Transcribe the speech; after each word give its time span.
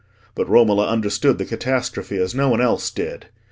But 0.33 0.49
Romola 0.49 0.87
understood 0.87 1.37
the 1.37 1.45
catastrophe 1.45 2.17
as 2.17 2.33
no 2.33 2.49
one 2.49 2.59
else 2.59 2.89
did. 2.89 3.27